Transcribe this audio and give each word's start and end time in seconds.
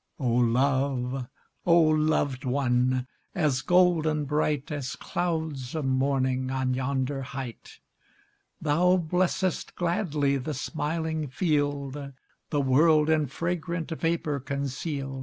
Oh 0.19 0.25
love! 0.29 1.27
oh 1.63 1.79
loved 1.79 2.43
one! 2.43 3.05
As 3.35 3.61
golden 3.61 4.25
bright, 4.25 4.71
As 4.71 4.95
clouds 4.95 5.75
of 5.75 5.85
morning 5.85 6.49
On 6.49 6.73
yonder 6.73 7.21
height! 7.21 7.79
Thou 8.59 8.97
blessest 8.97 9.75
gladly 9.75 10.37
The 10.37 10.55
smiling 10.55 11.27
field, 11.27 12.13
The 12.49 12.61
world 12.61 13.11
in 13.11 13.27
fragrant 13.27 13.91
Vapour 13.91 14.39
conceal'd. 14.39 15.19